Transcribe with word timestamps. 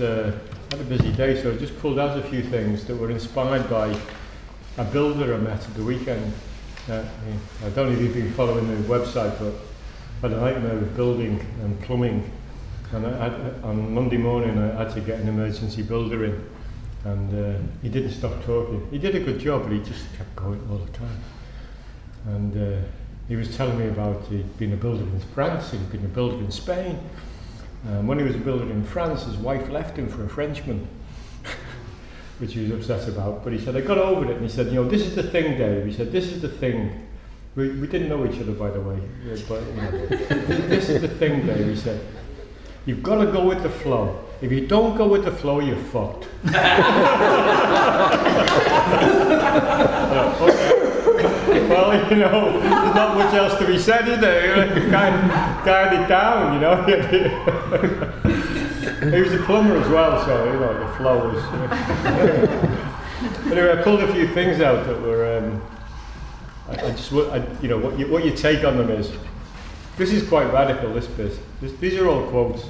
uh, 0.00 0.32
had 0.70 0.80
a 0.80 0.84
busy 0.84 1.12
day, 1.12 1.40
so 1.40 1.52
I 1.52 1.56
just 1.56 1.78
pulled 1.80 1.98
out 1.98 2.18
a 2.18 2.22
few 2.22 2.42
things 2.42 2.84
that 2.86 2.96
were 2.96 3.10
inspired 3.10 3.68
by 3.68 3.96
a 4.78 4.84
builder 4.84 5.34
I 5.34 5.38
met 5.38 5.60
at 5.60 5.74
the 5.74 5.82
weekend. 5.82 6.32
Uh, 6.88 7.04
I 7.64 7.68
don't 7.70 7.88
know 7.88 7.92
if 7.92 8.00
you've 8.00 8.14
been 8.14 8.32
following 8.32 8.66
the 8.68 8.88
website, 8.88 9.38
but 9.38 9.52
I 10.22 10.28
had 10.28 10.32
a 10.32 10.40
nightmare 10.40 10.76
with 10.76 10.96
building 10.96 11.44
and 11.62 11.80
plumbing. 11.82 12.30
And 12.92 13.06
I 13.06 13.28
on 13.62 13.94
Monday 13.94 14.16
morning, 14.16 14.58
I 14.58 14.84
had 14.84 14.92
to 14.94 15.00
get 15.00 15.20
an 15.20 15.28
emergency 15.28 15.82
builder 15.82 16.24
in, 16.24 16.50
and 17.04 17.34
uh, 17.34 17.58
he 17.82 17.88
didn't 17.88 18.12
stop 18.12 18.44
talking. 18.44 18.86
He 18.90 18.98
did 18.98 19.14
a 19.14 19.20
good 19.20 19.38
job, 19.38 19.62
but 19.64 19.72
he 19.72 19.80
just 19.80 20.04
kept 20.16 20.34
going 20.36 20.60
all 20.70 20.78
the 20.78 20.92
time. 20.92 21.20
And 22.26 22.56
uh, 22.56 22.80
he 23.28 23.36
was 23.36 23.56
telling 23.56 23.78
me 23.78 23.88
about 23.88 24.26
he'd 24.26 24.58
been 24.58 24.72
a 24.72 24.76
builder 24.76 25.02
in 25.02 25.20
France, 25.34 25.70
he'd 25.70 25.90
been 25.92 26.04
a 26.04 26.08
builder 26.08 26.36
in 26.36 26.50
Spain. 26.50 26.98
Um, 27.88 28.06
when 28.06 28.18
he 28.18 28.24
was 28.24 28.34
a 28.34 28.38
builder 28.38 28.70
in 28.70 28.84
France, 28.84 29.24
his 29.24 29.36
wife 29.36 29.70
left 29.70 29.96
him 29.96 30.08
for 30.08 30.24
a 30.24 30.28
Frenchman, 30.28 30.86
which 32.38 32.52
he 32.52 32.70
was 32.70 32.90
upset 32.90 33.08
about. 33.08 33.42
But 33.42 33.54
he 33.54 33.58
said, 33.58 33.76
I 33.76 33.80
got 33.80 33.98
over 33.98 34.26
it. 34.26 34.32
And 34.32 34.42
he 34.42 34.48
said, 34.48 34.66
you 34.66 34.74
know, 34.74 34.88
this 34.88 35.02
is 35.02 35.14
the 35.14 35.22
thing, 35.22 35.56
Dave. 35.56 35.86
He 35.86 35.92
said, 35.92 36.12
this 36.12 36.26
is 36.26 36.42
the 36.42 36.48
thing. 36.48 37.06
We, 37.56 37.70
we 37.70 37.86
didn't 37.86 38.08
know 38.08 38.26
each 38.26 38.38
other, 38.40 38.52
by 38.52 38.70
the 38.70 38.80
way. 38.80 39.00
But, 39.48 39.62
you 39.66 39.72
know, 39.74 39.90
this 40.68 40.90
is 40.90 41.00
the 41.00 41.08
thing, 41.08 41.46
Dave. 41.46 41.66
He 41.66 41.76
said, 41.76 42.04
you've 42.84 43.02
got 43.02 43.24
to 43.24 43.32
go 43.32 43.46
with 43.46 43.62
the 43.62 43.70
flow. 43.70 44.24
If 44.42 44.52
you 44.52 44.66
don't 44.66 44.96
go 44.96 45.08
with 45.08 45.24
the 45.24 45.32
flow, 45.32 45.60
you're 45.60 45.76
fucked. 45.76 46.28
well, 51.70 52.10
you 52.14 52.16
know, 52.16 52.60
there's 52.60 52.94
not 52.94 53.16
much 53.16 53.32
else 53.32 53.56
to 53.58 53.66
be 53.66 53.78
said, 53.78 54.06
is 54.08 54.18
there? 54.18 54.68
Kind 54.90 55.30
guide 55.64 56.02
it 56.02 56.08
down, 56.08 56.54
you 56.54 56.60
know. 56.60 56.82
he 59.10 59.20
was 59.20 59.32
a 59.32 59.38
plumber 59.44 59.76
as 59.76 59.88
well, 59.88 60.24
so 60.24 60.44
you 60.44 60.58
know 60.58 60.76
the 60.78 60.88
flow 60.96 61.32
was. 61.32 61.44
anyway, 63.46 63.78
I 63.78 63.82
pulled 63.82 64.02
a 64.02 64.12
few 64.12 64.26
things 64.28 64.60
out 64.60 64.86
that 64.86 65.00
were. 65.00 65.38
Um, 65.38 65.62
I, 66.68 66.72
I 66.86 66.90
just, 66.90 67.12
I, 67.12 67.46
you 67.62 67.68
know, 67.68 67.78
what, 67.78 67.98
you, 67.98 68.06
what 68.08 68.24
your 68.24 68.36
take 68.36 68.64
on 68.64 68.76
them 68.76 68.90
is. 68.90 69.10
This 69.96 70.12
is 70.12 70.28
quite 70.28 70.52
radical. 70.52 70.92
This 70.92 71.06
bit. 71.06 71.38
This, 71.60 71.72
these 71.74 71.96
are 71.96 72.08
all 72.08 72.26
quotes. 72.28 72.64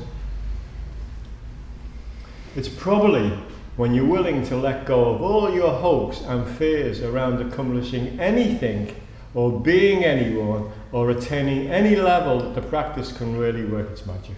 It's 2.57 2.69
probably 2.69 3.33
when 3.77 3.95
you're 3.95 4.05
willing 4.05 4.45
to 4.47 4.57
let 4.57 4.85
go 4.85 5.15
of 5.15 5.23
all 5.23 5.53
your 5.55 5.73
hopes 5.73 6.21
and 6.23 6.47
fears 6.57 7.03
around 7.03 7.41
accomplishing 7.41 8.19
anything 8.21 8.95
or 9.35 9.61
being 9.61 10.05
anyone 10.05 10.71
or 10.93 11.11
attaining 11.11 11.69
any 11.69 11.97
level 11.97 12.41
that 12.41 12.55
the 12.55 12.69
practice 12.69 13.13
can 13.13 13.39
really 13.39 13.65
work 13.65 13.89
its 13.91 14.05
magic. 14.07 14.35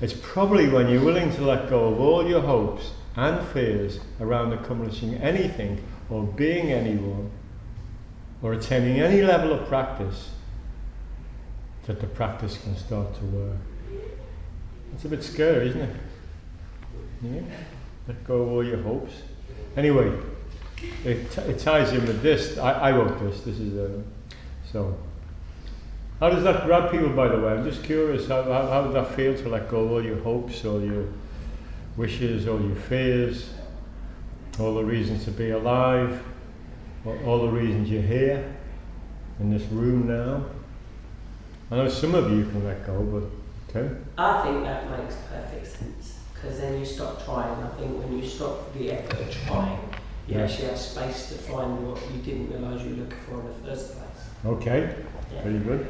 It's 0.00 0.12
probably 0.12 0.68
when 0.68 0.90
you're 0.90 1.04
willing 1.04 1.32
to 1.36 1.42
let 1.42 1.70
go 1.70 1.86
of 1.86 1.98
all 1.98 2.28
your 2.28 2.42
hopes 2.42 2.90
and 3.16 3.46
fears 3.48 3.98
around 4.20 4.52
accomplishing 4.52 5.14
anything 5.14 5.82
or 6.10 6.22
being 6.22 6.70
anyone 6.70 7.30
or 8.42 8.52
attaining 8.52 9.00
any 9.00 9.22
level 9.22 9.52
of 9.52 9.66
practice 9.68 10.30
that 11.86 12.00
the 12.00 12.06
practice 12.06 12.58
can 12.58 12.76
start 12.76 13.14
to 13.14 13.24
work. 13.24 13.56
It's 14.94 15.04
a 15.06 15.08
bit 15.08 15.22
scary, 15.22 15.68
isn't 15.68 15.80
it? 15.80 15.96
Yeah. 17.22 17.40
Let 18.08 18.24
go 18.24 18.42
of 18.42 18.48
all 18.52 18.64
your 18.64 18.82
hopes. 18.82 19.12
Anyway, 19.76 20.12
it, 21.04 21.30
t- 21.30 21.40
it 21.42 21.58
ties 21.58 21.92
in 21.92 22.06
with 22.06 22.22
this. 22.22 22.58
I, 22.58 22.72
I 22.72 22.92
wrote 22.92 23.18
this. 23.20 23.40
This 23.42 23.58
is 23.58 23.76
a, 23.76 24.02
so. 24.70 24.96
How 26.20 26.30
does 26.30 26.44
that 26.44 26.64
grab 26.64 26.90
people, 26.90 27.10
by 27.10 27.28
the 27.28 27.38
way? 27.38 27.52
I'm 27.52 27.64
just 27.64 27.82
curious. 27.82 28.28
How, 28.28 28.42
how, 28.44 28.66
how 28.68 28.82
does 28.82 28.94
that 28.94 29.14
feel 29.14 29.36
to 29.36 29.48
let 29.48 29.68
go 29.68 29.80
of 29.80 29.92
all 29.92 30.04
your 30.04 30.20
hopes, 30.20 30.64
all 30.64 30.80
your 30.80 31.06
wishes, 31.96 32.48
all 32.48 32.60
your 32.60 32.76
fears, 32.76 33.50
all 34.58 34.74
the 34.74 34.84
reasons 34.84 35.24
to 35.24 35.30
be 35.30 35.50
alive, 35.50 36.22
all, 37.04 37.42
the 37.42 37.48
reasons 37.48 37.90
you're 37.90 38.02
here 38.02 38.54
in 39.40 39.50
this 39.50 39.64
room 39.64 40.08
now? 40.08 40.44
I 41.70 41.76
know 41.76 41.88
some 41.88 42.14
of 42.14 42.30
you 42.30 42.44
can 42.44 42.64
let 42.64 42.86
go, 42.86 43.02
but 43.02 43.72
Tim? 43.72 44.06
I 44.16 44.42
think 44.42 44.64
that 44.64 44.90
makes 44.90 45.16
perfect 45.28 45.66
sense 45.66 46.05
because 46.40 46.60
then 46.60 46.78
you 46.78 46.84
stop 46.84 47.24
trying. 47.24 47.62
I 47.62 47.68
think 47.78 47.98
when 48.02 48.18
you 48.18 48.26
stop 48.26 48.72
the 48.74 48.92
effort 48.92 49.20
of 49.20 49.30
trying, 49.30 49.78
you 50.28 50.36
Yeah. 50.36 50.44
actually 50.44 50.68
have 50.68 50.78
space 50.78 51.28
to 51.28 51.34
find 51.34 51.86
what 51.86 51.98
you 52.12 52.20
didn't 52.22 52.50
realise 52.50 52.82
you 52.82 52.90
were 52.90 52.96
looking 53.02 53.18
for 53.28 53.40
in 53.40 53.46
the 53.46 53.68
first 53.70 53.92
place. 53.94 54.22
Okay, 54.44 54.94
Yeah. 55.34 55.42
very 55.42 55.58
good. 55.58 55.86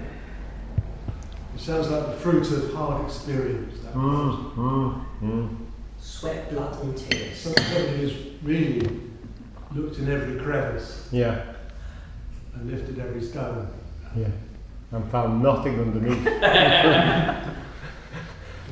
It 1.54 1.60
sounds 1.60 1.88
like 1.90 2.06
the 2.06 2.12
fruit 2.12 2.50
of 2.52 2.72
hard 2.74 3.04
experience. 3.06 3.74
That 3.82 3.94
Mm, 3.94 4.54
mm, 4.56 5.04
mm. 5.22 5.48
Sweat, 5.98 6.50
blood, 6.50 6.76
and 6.82 6.96
tears. 6.96 7.36
Somebody 7.38 7.96
who's 7.98 8.12
really 8.44 9.00
looked 9.74 9.98
in 9.98 10.08
every 10.10 10.38
crevice 10.38 11.08
Yeah, 11.10 11.40
and 12.54 12.70
lifted 12.70 12.98
every 12.98 13.22
stone. 13.22 13.68
yeah. 14.14 14.28
And 14.92 15.10
found 15.10 15.42
nothing 15.42 15.80
underneath. 15.80 16.24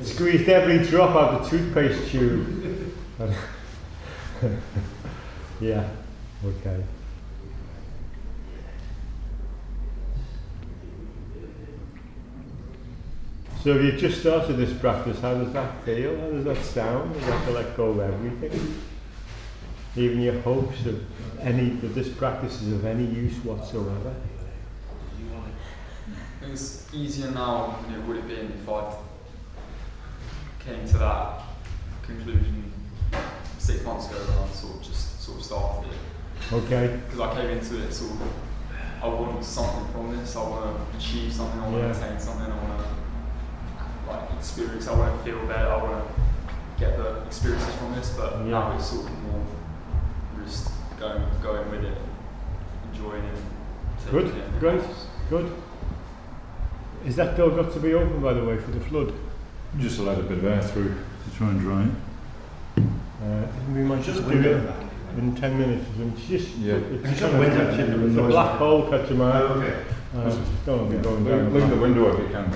Squeezed 0.01 0.49
every 0.49 0.85
drop 0.85 1.15
out 1.15 1.33
of 1.33 1.43
the 1.43 1.57
toothpaste 1.57 2.11
tube. 2.11 2.93
yeah, 5.61 5.89
okay. 6.43 6.83
So 13.63 13.71
if 13.71 13.81
you've 13.81 13.97
just 13.97 14.19
started 14.19 14.57
this 14.57 14.77
practice, 14.79 15.19
how 15.21 15.33
does 15.33 15.51
that 15.53 15.83
feel? 15.85 16.19
How 16.19 16.29
does 16.29 16.43
that 16.43 16.57
sound? 16.57 17.15
You 17.15 17.21
have 17.21 17.45
to 17.45 17.51
let 17.51 17.75
go 17.77 17.85
of 17.85 17.99
everything. 17.99 18.75
Even 19.95 20.21
your 20.21 20.39
hopes 20.41 20.85
of 20.85 21.03
any 21.39 21.69
that 21.69 21.95
this 21.95 22.09
practice 22.09 22.61
is 22.61 22.73
of 22.73 22.85
any 22.85 23.05
use 23.05 23.33
whatsoever. 23.45 24.13
It's 26.43 26.93
easier 26.93 27.31
now 27.31 27.79
than 27.83 27.95
it 27.95 28.05
would 28.05 28.17
have 28.17 28.27
been 28.27 28.51
if 28.51 28.69
I 28.69 28.93
came 30.65 30.87
to 30.87 30.97
that 30.97 31.41
conclusion 32.01 32.71
six 33.57 33.83
months 33.83 34.09
ago 34.09 34.17
when 34.17 34.49
I 34.49 34.51
sort 34.51 34.75
of 34.75 34.81
just 34.81 35.21
sort 35.21 35.37
of 35.37 35.43
started 35.43 35.91
it. 35.91 36.53
Okay. 36.53 36.99
Because 37.05 37.19
I 37.19 37.33
came 37.35 37.49
into 37.57 37.83
it 37.83 37.93
sort 37.93 38.11
of, 38.11 38.21
I 39.01 39.07
want 39.07 39.43
something 39.43 39.85
from 39.93 40.17
this, 40.17 40.35
I 40.35 40.41
want 40.41 40.65
to 40.91 40.97
achieve 40.97 41.31
something, 41.31 41.59
I 41.59 41.63
want 41.69 41.77
Yeah. 41.77 41.93
to 41.93 41.97
attain 41.99 42.19
something, 42.19 42.51
I 42.51 42.57
want 42.63 42.81
to 42.81 44.11
like 44.11 44.31
experience, 44.37 44.87
I 44.87 44.97
want 44.97 45.17
to 45.17 45.23
feel 45.23 45.45
better, 45.47 45.69
I 45.69 45.83
want 45.83 46.03
to 46.07 46.79
get 46.79 46.97
the 46.97 47.21
experiences 47.25 47.73
from 47.75 47.95
this, 47.95 48.13
but 48.17 48.37
Yeah. 48.39 48.51
now 48.51 48.75
it's 48.75 48.85
sort 48.87 49.05
of 49.05 49.23
more 49.23 49.41
just 50.43 50.69
going, 50.99 51.23
going 51.41 51.69
with 51.71 51.83
it, 51.83 51.97
enjoying 52.91 53.23
it. 53.23 53.37
Good, 54.11 54.31
great, 54.59 54.81
good. 55.29 55.51
Is 57.05 57.15
that 57.15 57.35
door 57.37 57.49
got 57.51 57.71
to 57.73 57.79
be 57.79 57.93
open, 57.93 58.21
by 58.21 58.33
the 58.33 58.43
way, 58.43 58.57
for 58.57 58.71
the 58.71 58.79
flood? 58.79 59.13
Just 59.79 59.99
let 59.99 60.17
a 60.17 60.23
bit 60.23 60.37
of 60.37 60.45
air 60.45 60.61
through 60.61 60.89
to 60.95 61.37
try 61.37 61.49
and 61.49 61.59
dry 61.59 61.83
it. 61.83 62.83
Uh, 63.23 63.47
we 63.73 63.81
might 63.81 64.03
just 64.03 64.27
do 64.27 64.39
it 64.39 64.65
back. 64.67 64.75
in 65.17 65.35
10 65.35 65.57
minutes. 65.59 65.85
It's 65.99 66.27
just, 66.27 66.57
Yeah. 66.57 66.73
it's, 66.75 67.09
It's 67.09 67.19
kind 67.21 67.33
of 67.35 67.39
a 67.39 67.39
window, 67.39 67.69
catching- 67.71 68.01
yeah, 68.01 68.07
it's 68.07 68.17
a 68.17 68.23
black 68.23 68.57
hole 68.57 68.89
catching 68.89 69.17
my 69.17 69.31
eye. 69.31 69.41
Oh, 69.41 69.45
okay. 69.53 69.73
Uh, 70.15 70.35
don't 70.65 70.89
to 70.89 70.95
be 70.97 71.03
going 71.03 71.25
Leave, 71.25 71.35
down. 71.35 71.53
leave 71.53 71.69
the 71.69 71.75
window 71.75 72.13
if 72.13 72.19
you 72.19 72.27
can. 72.33 72.51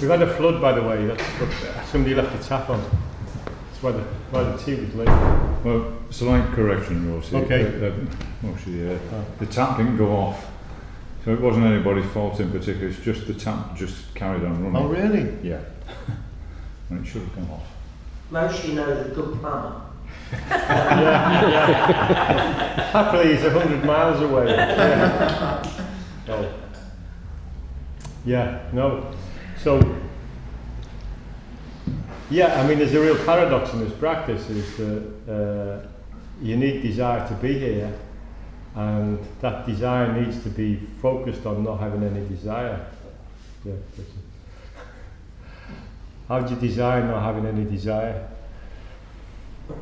We've 0.00 0.08
had 0.10 0.22
a 0.22 0.34
flood, 0.34 0.60
by 0.60 0.72
the 0.72 0.82
way. 0.82 1.06
That's 1.06 1.22
what 1.22 1.86
somebody 1.86 2.14
left 2.14 2.34
a 2.34 2.48
tap 2.48 2.70
on. 2.70 2.80
That's 2.80 3.82
why 3.82 3.92
the, 3.92 4.02
why 4.30 4.42
the 4.44 4.56
tea 4.58 4.74
was 4.76 4.94
late. 4.94 5.08
Well, 5.64 5.92
slight 6.10 6.44
correction, 6.52 7.12
Rosie. 7.12 7.36
Okay. 7.36 7.64
The, 7.64 7.90
the, 7.90 8.06
Rosie, 8.42 8.90
uh, 8.94 8.98
Oh. 9.12 9.24
the 9.38 9.46
tap 9.46 9.76
didn't 9.76 9.96
go 9.98 10.10
off. 10.16 10.46
So 11.24 11.32
it 11.32 11.40
wasn't 11.40 11.66
anybody's 11.66 12.10
fault 12.12 12.40
in 12.40 12.50
particular, 12.50 12.88
it's 12.88 12.98
just 13.00 13.26
the 13.26 13.34
tap 13.34 13.76
just 13.76 14.14
carried 14.14 14.42
on 14.42 14.64
running. 14.64 14.76
Oh, 14.76 14.88
really? 14.88 15.36
Yeah. 15.46 15.60
and 16.90 17.04
it 17.04 17.08
should 17.08 17.22
have 17.22 17.34
come 17.34 17.50
off. 17.50 17.66
Moshe 18.30 18.72
knows 18.72 19.06
a 19.06 19.10
good 19.10 19.38
plumber. 19.40 19.82
yeah, 20.32 21.48
yeah. 21.50 22.90
Happily, 22.90 23.34
he's 23.34 23.44
100 23.44 23.84
miles 23.84 24.20
away. 24.22 24.46
Yeah. 26.26 26.36
Oh. 26.36 26.54
Yeah, 28.24 28.60
no. 28.72 29.10
So, 29.58 29.96
yeah, 32.30 32.60
I 32.60 32.66
mean, 32.68 32.78
there's 32.78 32.94
a 32.94 33.00
real 33.00 33.16
paradox 33.24 33.72
in 33.72 33.80
this 33.80 33.92
practice 33.94 34.48
is 34.48 34.76
that 34.76 35.82
uh, 35.82 35.88
you 36.40 36.56
need 36.56 36.82
desire 36.82 37.26
to 37.26 37.34
be 37.34 37.58
here, 37.58 37.92
and 38.74 39.18
that 39.40 39.66
desire 39.66 40.12
needs 40.12 40.42
to 40.42 40.48
be 40.48 40.76
focused 41.02 41.44
on 41.46 41.64
not 41.64 41.80
having 41.80 42.02
any 42.04 42.26
desire. 42.28 42.86
Yeah. 43.64 43.74
How 46.28 46.40
do 46.40 46.54
you 46.54 46.60
desire 46.60 47.04
not 47.04 47.22
having 47.22 47.46
any 47.46 47.64
desire? 47.64 48.28
Do 49.68 49.74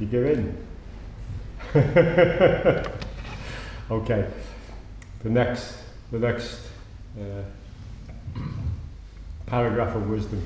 you 0.00 0.06
give 0.06 0.26
in? 0.26 0.66
okay. 3.90 4.26
The 5.22 5.30
next, 5.30 5.76
the 6.10 6.18
next 6.18 6.60
uh, 7.16 7.42
paragraph 9.46 9.94
of 9.94 10.08
wisdom. 10.10 10.42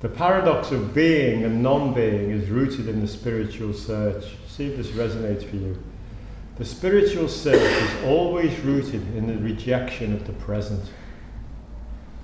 The 0.00 0.08
paradox 0.10 0.72
of 0.72 0.94
being 0.94 1.44
and 1.44 1.62
non 1.62 1.94
being 1.94 2.30
is 2.30 2.50
rooted 2.50 2.88
in 2.88 3.00
the 3.00 3.08
spiritual 3.08 3.72
search. 3.72 4.36
See 4.46 4.66
if 4.66 4.76
this 4.76 4.88
resonates 4.88 5.48
for 5.48 5.56
you. 5.56 5.82
The 6.56 6.64
spiritual 6.64 7.28
search 7.28 7.60
is 7.60 8.04
always 8.04 8.58
rooted 8.60 9.14
in 9.14 9.26
the 9.26 9.36
rejection 9.38 10.14
of 10.14 10.26
the 10.26 10.32
present. 10.34 10.90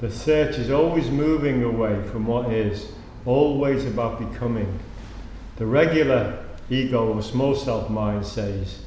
The 0.00 0.10
search 0.10 0.56
is 0.56 0.70
always 0.70 1.10
moving 1.10 1.62
away 1.62 2.02
from 2.04 2.26
what 2.26 2.50
is, 2.50 2.92
always 3.24 3.86
about 3.86 4.18
becoming. 4.18 4.80
The 5.56 5.66
regular 5.66 6.44
ego 6.68 7.14
or 7.14 7.22
small 7.22 7.54
self 7.54 7.88
mind 7.88 8.26
says, 8.26 8.80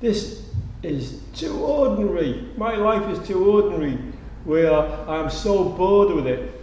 This 0.00 0.48
is 0.82 1.20
too 1.34 1.58
ordinary. 1.60 2.48
My 2.56 2.76
life 2.76 3.08
is 3.08 3.26
too 3.26 3.44
ordinary. 3.50 3.98
Where 4.44 4.72
I'm 4.72 5.30
so 5.30 5.64
bored 5.64 6.14
with 6.14 6.26
it. 6.26 6.57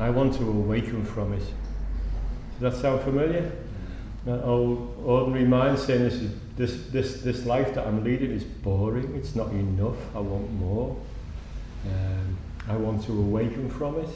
I 0.00 0.10
want 0.10 0.34
to 0.34 0.48
awaken 0.48 1.04
from 1.04 1.32
it. 1.32 1.42
Does 2.58 2.72
that 2.72 2.74
sound 2.74 3.02
familiar? 3.02 3.52
That 4.24 4.42
old 4.42 5.02
ordinary 5.04 5.44
mind 5.44 5.78
saying 5.78 6.02
this 6.02 6.14
is 6.14 6.32
this 6.56 6.86
this 6.86 7.20
this 7.22 7.44
life 7.44 7.74
that 7.74 7.86
I'm 7.86 8.02
leading 8.02 8.30
is 8.30 8.44
boring. 8.44 9.14
It's 9.14 9.36
not 9.36 9.50
enough. 9.50 9.96
I 10.14 10.20
want 10.20 10.50
more. 10.52 10.96
Um, 11.86 12.36
I 12.66 12.76
want 12.76 13.04
to 13.04 13.12
awaken 13.12 13.68
from 13.70 14.00
it. 14.00 14.08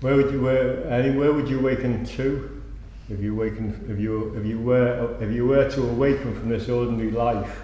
Where 0.00 0.16
would 0.16 0.30
you 0.30 0.40
where 0.40 0.86
Annie, 0.88 1.16
where 1.16 1.32
would 1.32 1.48
you 1.48 1.58
awaken 1.58 2.04
to? 2.06 2.62
If 3.10 3.20
you 3.20 3.34
awaken 3.34 3.86
if 3.90 3.98
you 3.98 4.34
if 4.36 4.46
you 4.46 4.60
were 4.60 5.16
if 5.20 5.30
you 5.32 5.46
were 5.46 5.68
to 5.68 5.82
awaken 5.82 6.34
from 6.38 6.48
this 6.48 6.68
ordinary 6.68 7.10
life, 7.10 7.62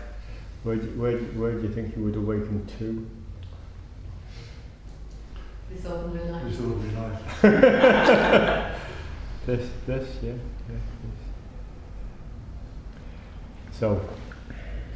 where 0.64 0.76
do, 0.76 0.86
where 1.00 1.18
where 1.18 1.52
do 1.52 1.62
you 1.62 1.72
think 1.72 1.96
you 1.96 2.02
would 2.02 2.16
awaken 2.16 2.66
to? 2.78 3.06
This 5.96 6.04
ordinary 6.04 6.31
life. 6.31 6.43
It's 6.46 6.60
ordinary 6.60 6.94
life. 7.43 8.72
This 9.46 9.70
this 9.87 10.08
yeah 10.22 10.32
yeah. 10.32 10.37
This. 10.69 11.20
So 13.78 14.00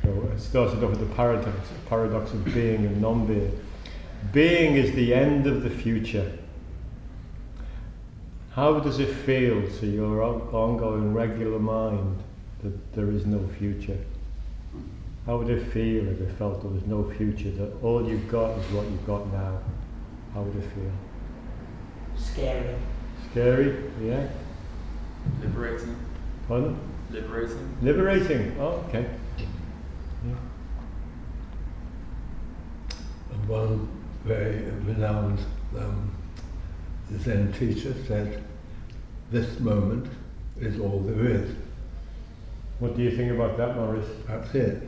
so 0.03 0.31
it 0.35 0.41
started 0.41 0.83
off 0.83 0.91
with 0.91 0.99
the 0.99 1.15
paradox 1.15 1.57
paradox 1.89 2.33
of 2.33 2.45
being 2.47 2.85
and 2.85 3.01
non-being. 3.01 3.61
Being 4.33 4.75
is 4.75 4.93
the 4.97 5.15
end 5.15 5.47
of 5.47 5.63
the 5.63 5.71
future. 5.71 6.33
How 8.53 8.81
does 8.81 8.99
it 8.99 9.15
feel 9.15 9.71
to 9.79 9.87
your 9.87 10.21
ongoing 10.21 11.15
regular 11.15 11.61
mind 11.61 12.21
that 12.65 12.93
there 12.95 13.11
is 13.13 13.25
no 13.25 13.47
future? 13.57 13.99
How 15.27 15.37
would 15.37 15.49
it 15.49 15.65
feel 15.73 16.09
if 16.09 16.21
it 16.21 16.33
felt 16.39 16.61
there 16.63 16.73
was 16.73 16.85
no 16.87 17.09
future, 17.17 17.53
that 17.53 17.73
all 17.83 18.05
you've 18.05 18.29
got 18.29 18.59
is 18.59 18.73
what 18.73 18.85
you've 18.87 19.07
got 19.07 19.33
now? 19.33 19.61
How 20.35 20.43
would 20.43 20.57
it 20.57 20.69
feel? 20.75 20.93
Scary. 22.17 22.77
Scary? 23.31 23.91
Yeah? 24.03 24.29
Liberating. 25.41 25.97
Pardon? 26.47 26.79
Liberating. 27.11 27.77
Liberating? 27.83 28.57
Oh, 28.61 28.85
okay. 28.89 29.07
And 33.33 33.49
one 33.49 33.89
very 34.25 34.63
renowned 34.85 35.39
um, 35.77 36.13
Zen 37.19 37.53
teacher 37.53 37.95
said, 38.07 38.45
this 39.31 39.59
moment 39.61 40.07
is 40.61 40.79
all 40.79 41.01
there 41.01 41.27
is. 41.27 41.55
What 42.79 42.97
do 42.97 43.03
you 43.03 43.17
think 43.17 43.33
about 43.33 43.57
that, 43.57 43.77
Maurice? 43.77 44.07
That's 44.27 44.55
it. 44.55 44.83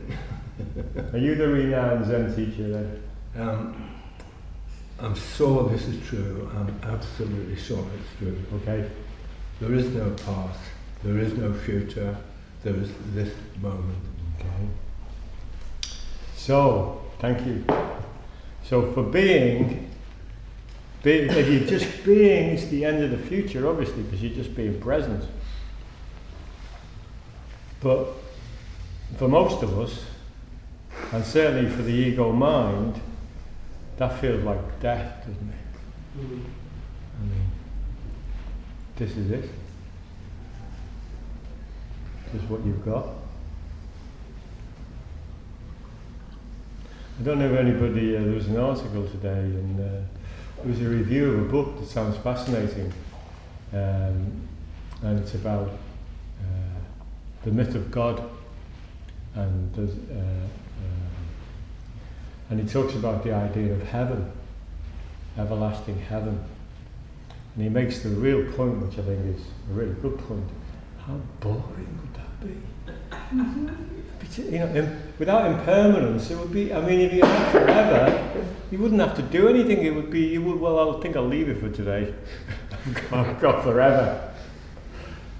Are 1.13 1.17
you 1.17 1.35
the 1.35 1.47
renowned 1.47 2.05
Zen 2.05 2.35
teacher 2.35 2.69
then? 2.69 3.03
Um, 3.35 3.92
I'm 4.99 5.15
sure 5.15 5.69
this 5.69 5.85
is 5.87 6.07
true. 6.07 6.49
I'm 6.55 6.79
absolutely 6.83 7.55
sure 7.55 7.85
it's 7.97 8.19
true. 8.19 8.37
Okay. 8.61 8.89
There 9.59 9.73
is 9.73 9.87
no 9.89 10.11
past. 10.25 10.59
There 11.03 11.17
is 11.17 11.33
no 11.33 11.53
future. 11.53 12.15
There 12.63 12.75
is 12.75 12.91
this 13.13 13.33
moment. 13.61 13.97
Okay. 14.39 14.67
So, 16.35 17.01
thank 17.19 17.45
you. 17.45 17.65
So, 18.63 18.91
for 18.93 19.03
being, 19.03 19.89
be, 21.01 21.11
if 21.11 21.47
you're 21.47 21.79
just 21.79 22.03
being, 22.05 22.51
it's 22.51 22.65
the 22.65 22.85
end 22.85 23.03
of 23.03 23.11
the 23.11 23.17
future, 23.17 23.67
obviously, 23.67 24.03
because 24.03 24.21
you're 24.21 24.35
just 24.35 24.55
being 24.55 24.79
present. 24.79 25.25
But 27.81 28.07
for 29.17 29.27
most 29.27 29.61
of 29.61 29.77
us, 29.77 30.05
and 31.11 31.25
certainly 31.25 31.69
for 31.69 31.81
the 31.81 31.91
ego 31.91 32.31
mind, 32.31 32.99
that 33.97 34.19
feels 34.19 34.43
like 34.43 34.79
death, 34.79 35.19
doesn't 35.19 35.49
it? 35.49 36.19
Mm. 36.19 36.43
I 37.19 37.23
mean, 37.25 37.51
this 38.95 39.11
is 39.15 39.31
it. 39.31 39.49
This 42.31 42.41
is 42.41 42.49
what 42.49 42.65
you've 42.65 42.83
got. 42.83 43.07
I 47.19 47.23
don't 47.23 47.39
know 47.39 47.53
if 47.53 47.59
anybody, 47.59 48.17
uh, 48.17 48.21
there 48.21 48.33
was 48.33 48.47
an 48.47 48.57
article 48.57 49.07
today 49.07 49.37
and 49.37 49.79
uh, 49.79 50.63
it 50.63 50.67
was 50.67 50.81
a 50.81 50.89
review 50.89 51.31
of 51.31 51.39
a 51.41 51.51
book 51.51 51.79
that 51.79 51.87
sounds 51.87 52.17
fascinating. 52.17 52.91
Um, 53.71 54.41
and 55.03 55.19
it's 55.19 55.35
about 55.35 55.69
uh, 55.69 56.79
the 57.43 57.51
myth 57.51 57.75
of 57.75 57.91
God. 57.91 58.29
And, 59.35 59.73
there's, 59.73 59.91
uh, 59.91 60.47
and 62.49 62.59
he 62.59 62.67
talks 62.67 62.93
about 62.95 63.23
the 63.23 63.33
idea 63.33 63.73
of 63.73 63.81
heaven, 63.83 64.31
everlasting 65.37 65.99
heaven. 65.99 66.43
And 67.55 67.63
he 67.63 67.69
makes 67.69 67.99
the 67.99 68.09
real 68.09 68.43
point, 68.53 68.81
which 68.81 68.97
I 68.97 69.03
think 69.03 69.35
is 69.37 69.41
a 69.69 69.73
really 69.73 69.93
good 70.01 70.17
point. 70.19 70.49
How 71.05 71.19
boring 71.39 71.99
would 72.01 72.13
that 72.15 72.39
be? 72.41 72.55
You 74.51 74.59
know, 74.59 74.97
without 75.19 75.51
impermanence, 75.51 76.31
it 76.31 76.37
would 76.37 76.51
be. 76.51 76.73
I 76.73 76.81
mean, 76.81 77.01
if 77.01 77.13
you 77.13 77.21
had 77.23 77.51
forever, 77.51 78.45
you 78.71 78.79
wouldn't 78.79 79.01
have 79.01 79.15
to 79.17 79.21
do 79.21 79.47
anything. 79.47 79.85
It 79.85 79.93
would 79.93 80.09
be. 80.09 80.21
You 80.21 80.41
would. 80.43 80.59
Well, 80.59 80.97
I 80.97 81.01
think 81.01 81.15
I'll 81.15 81.27
leave 81.27 81.49
it 81.49 81.59
for 81.59 81.69
today. 81.69 82.13
I've 82.71 82.93
got- 83.11 83.27
I've 83.27 83.39
got 83.41 83.63
forever. 83.63 84.33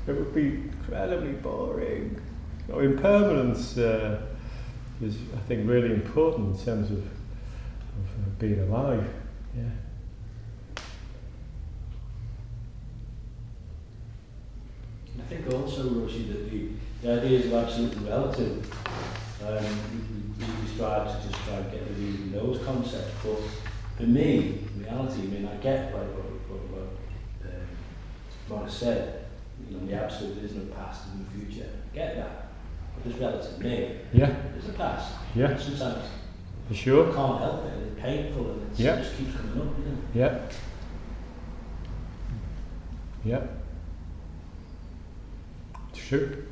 It 0.06 0.12
would 0.12 0.36
be 0.36 0.48
incredibly 0.56 1.32
boring. 1.32 2.22
You 2.68 2.74
know, 2.74 2.80
impermanence 2.82 3.78
uh, 3.78 4.22
is, 5.04 5.18
I 5.36 5.40
think, 5.48 5.70
really 5.70 5.92
important 5.94 6.58
in 6.58 6.66
terms 6.66 6.92
of, 6.92 7.00
of 7.00 8.40
being 8.40 8.60
alive. 8.60 9.06
Yeah. 9.56 9.64
I 15.20 15.22
think 15.30 15.54
also, 15.54 15.90
Rosie, 15.90 16.24
that 16.24 16.50
the, 16.50 16.70
the 17.02 17.22
ideas 17.22 17.52
are 17.52 17.66
absolutely 17.66 18.10
relative. 18.10 18.72
Um, 19.46 19.66
we, 20.40 20.46
we, 20.46 20.68
strive 20.74 21.08
to 21.08 21.28
just 21.28 21.44
try 21.44 21.56
and 21.56 21.72
get 21.72 21.82
rid 21.82 22.14
of 22.14 22.32
those 22.32 22.66
concepts, 22.66 23.12
but 23.24 23.40
for 23.98 24.04
me, 24.04 24.60
reality, 24.78 25.22
I 25.22 25.26
mean, 25.26 25.48
I 25.48 25.56
get 25.58 25.94
like 25.94 26.08
what, 26.08 26.26
what, 26.50 26.62
what 26.72 27.52
um, 27.52 27.68
Morris 28.50 28.74
said, 28.74 29.26
you 29.70 29.78
know, 29.78 29.86
the 29.86 29.94
absolute 29.94 30.38
is 30.40 30.56
no 30.56 30.64
past 30.74 31.08
and 31.08 31.20
no 31.20 31.46
future. 31.46 31.70
I 31.92 31.96
get 31.96 32.16
that. 32.16 32.53
But 32.96 33.12
it's 33.12 33.20
relative 33.20 33.58
to 33.58 33.64
me. 33.64 33.98
Yeah. 34.14 34.36
There's 34.54 34.70
a 34.70 34.74
past. 34.74 35.14
Yeah. 35.36 35.58
Sometimes 35.58 36.04
For 36.68 36.74
you 36.74 36.76
sure. 36.76 37.06
can't 37.14 37.40
help 37.40 37.66
it, 37.66 37.74
it's 37.88 38.02
painful 38.02 38.52
and 38.52 38.72
it's, 38.72 38.80
Yeah. 38.80 38.96
it 38.96 39.04
just 39.04 39.18
keeps 39.18 39.36
coming 39.36 39.62
up, 39.62 39.78
you 39.80 39.86
know. 39.86 39.98
Yeah. 40.14 40.40
Yeah. 43.26 43.42
It's 45.92 46.08
true. 46.08 46.44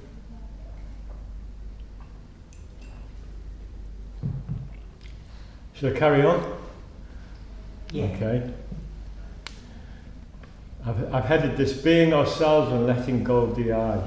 Should 5.73 5.95
I 5.95 5.99
carry 5.99 6.23
on? 6.23 6.57
Yeah. 7.91 8.05
Okay. 8.05 8.51
I've, 10.85 11.13
I've 11.13 11.25
headed 11.25 11.57
this 11.57 11.73
being 11.73 12.13
ourselves 12.13 12.71
and 12.71 12.85
letting 12.87 13.23
go 13.23 13.37
of 13.41 13.55
the 13.55 13.73
I. 13.73 14.01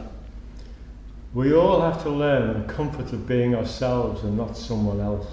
We 1.35 1.53
all 1.53 1.81
have 1.81 2.01
to 2.05 2.11
learn 2.11 2.65
the 2.65 2.73
comfort 2.73 3.13
of 3.13 3.27
being 3.27 3.57
ourselves 3.57 4.23
and 4.23 4.37
not 4.37 4.57
someone 4.57 5.01
else. 5.01 5.27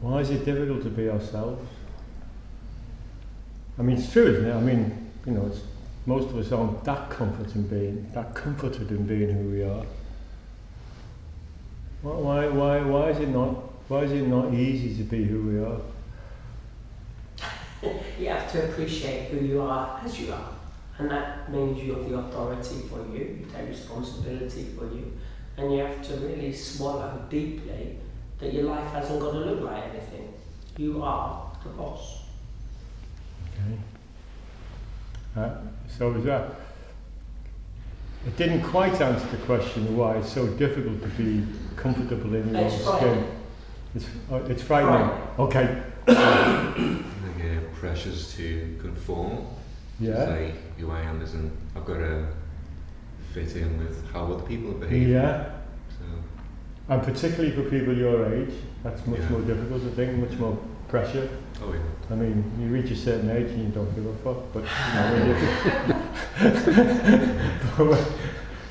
Why 0.00 0.20
is 0.20 0.30
it 0.30 0.46
difficult 0.46 0.82
to 0.84 0.88
be 0.88 1.10
ourselves? 1.10 1.68
I 3.78 3.82
mean, 3.82 3.98
it's 3.98 4.10
true, 4.10 4.28
isn't 4.28 4.46
it? 4.46 4.54
I 4.54 4.60
mean, 4.60 5.10
you 5.26 5.32
know, 5.32 5.46
it's, 5.46 5.60
most 6.06 6.30
of 6.30 6.38
us 6.38 6.50
aren't 6.50 6.82
that 6.84 7.10
comfort 7.10 7.54
in 7.54 7.66
being, 7.66 8.10
that 8.14 8.34
comforted 8.34 8.90
in 8.90 9.06
being 9.06 9.30
who 9.34 9.50
we 9.50 9.62
are. 9.62 9.84
Why, 12.00 12.46
why, 12.46 12.80
why 12.80 13.10
is 13.10 13.18
it 13.18 13.28
not, 13.28 13.50
why 13.88 14.04
is 14.04 14.12
it 14.12 14.26
not 14.26 14.54
easy 14.54 14.96
to 14.96 15.02
be 15.02 15.24
who 15.24 15.42
we 15.42 15.58
are? 15.58 15.80
You 18.18 18.28
have 18.30 18.50
to 18.52 18.64
appreciate 18.68 19.28
who 19.28 19.44
you 19.44 19.60
are 19.62 20.00
as 20.04 20.18
you 20.18 20.32
are. 20.32 20.57
And 20.98 21.10
that 21.10 21.50
means 21.50 21.80
you 21.80 21.94
have 21.94 22.08
the 22.08 22.18
authority 22.18 22.80
for 22.88 22.98
you, 23.06 23.40
you 23.40 23.46
take 23.54 23.68
responsibility 23.68 24.66
for 24.76 24.84
you. 24.86 25.12
And 25.56 25.72
you 25.72 25.78
have 25.84 26.02
to 26.08 26.14
really 26.16 26.52
swallow 26.52 27.24
deeply 27.30 27.98
that 28.38 28.52
your 28.52 28.64
life 28.64 28.90
hasn't 28.92 29.20
got 29.20 29.32
to 29.32 29.38
look 29.38 29.60
like 29.60 29.84
anything. 29.84 30.32
You 30.76 31.02
are 31.02 31.52
the 31.62 31.70
boss. 31.70 32.22
Okay. 33.54 33.78
Uh, 35.36 35.50
so 35.88 36.12
is 36.14 36.24
that? 36.24 36.52
It 38.26 38.36
didn't 38.36 38.62
quite 38.62 39.00
answer 39.00 39.26
the 39.28 39.36
question 39.38 39.96
why 39.96 40.16
it's 40.16 40.32
so 40.32 40.46
difficult 40.48 41.00
to 41.02 41.08
be 41.10 41.44
comfortable 41.76 42.34
in 42.34 42.52
your 42.52 42.64
It's 42.64 42.86
own 42.86 42.98
skin. 42.98 43.26
It's, 43.94 44.06
oh, 44.30 44.36
it's 44.46 44.62
frightening. 44.62 45.10
Okay. 45.38 45.82
the 46.06 47.04
pressures 47.74 48.34
to 48.34 48.76
conform. 48.80 49.46
Yeah. 50.00 50.26
Say 50.26 50.54
who 50.78 50.90
I 50.90 51.00
am 51.02 51.20
isn't. 51.22 51.52
I've 51.76 51.84
got 51.84 51.98
to 51.98 52.26
fit 53.32 53.56
in 53.56 53.78
with 53.78 54.10
how 54.12 54.32
other 54.32 54.42
people 54.44 54.72
behave. 54.72 55.08
Yeah. 55.08 55.44
So 55.90 56.04
And 56.88 57.02
particularly 57.02 57.50
for 57.54 57.62
people 57.68 57.96
your 57.96 58.32
age, 58.34 58.54
that's 58.82 59.06
much 59.06 59.20
Yeah. 59.20 59.28
more 59.30 59.40
difficult, 59.42 59.82
I 59.84 59.90
think, 59.90 60.18
much 60.28 60.38
more 60.38 60.58
pressure. 60.88 61.28
oh 61.62 61.72
yeah. 61.72 61.80
I 62.10 62.14
mean, 62.14 62.44
you 62.60 62.68
reach 62.68 62.90
a 62.90 62.96
certain 62.96 63.30
age 63.30 63.50
and 63.50 63.62
you 63.64 63.68
don't 63.70 63.92
give 63.94 64.06
a 64.06 64.14
fuck, 64.24 64.38
but 64.52 64.62
you 64.62 64.94
know, 64.94 65.12
when, 65.12 65.26
you, 65.28 65.34
but 67.76 67.86
when, 67.86 68.04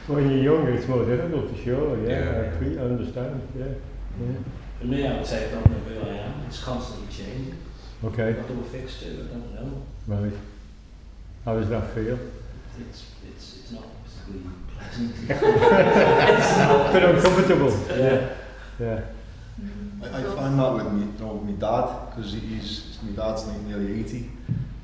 when 0.08 0.32
you're 0.32 0.44
younger, 0.56 0.72
it's 0.72 0.88
more 0.88 1.06
difficult 1.06 1.50
for 1.52 1.58
sure. 1.62 1.98
Yeah, 2.08 2.10
Yeah. 2.10 2.52
I, 2.54 2.58
pre- 2.58 2.78
I 2.80 2.82
understand. 2.82 3.42
Yeah, 3.58 3.66
yeah. 3.66 4.38
For 4.80 4.86
me, 4.88 5.06
I 5.08 5.18
would 5.18 5.26
say 5.28 5.48
I 5.48 5.52
don't 5.52 5.70
know 5.70 5.78
who 5.80 6.10
I 6.10 6.14
am. 6.20 6.34
It's 6.48 6.64
constantly 6.64 7.08
changing. 7.14 7.58
Okay, 8.04 8.34
What 8.34 8.48
do 8.48 8.60
I 8.64 8.64
fix 8.80 9.00
to? 9.02 9.08
I 9.08 9.10
don't 9.18 9.54
know. 9.56 9.82
right. 10.08 10.34
How 11.48 11.56
does 11.56 11.70
that 11.70 11.94
feel? 11.96 12.20
It's, 12.78 13.06
it's, 13.26 13.60
it's 13.60 13.72
not 13.72 13.86
particularly 14.04 14.54
pleasant. 14.76 15.16
it's 15.30 16.52
A 16.58 16.90
bit 16.92 17.04
uncomfortable. 17.04 17.72
Yeah. 17.88 18.34
Yeah. 18.78 19.02
I, 20.04 20.20
I 20.20 20.36
find 20.36 20.60
that 20.60 20.74
with 20.74 20.92
me, 20.92 21.06
you 21.06 21.26
know, 21.26 21.36
with 21.36 21.46
my 21.46 21.52
dad, 21.54 22.10
because 22.10 22.34
he's, 22.34 22.98
my 23.02 23.12
dad's 23.12 23.46
like 23.48 23.62
nearly 23.62 24.02
80. 24.02 24.30